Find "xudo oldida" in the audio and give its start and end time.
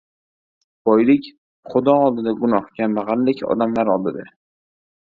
1.73-2.35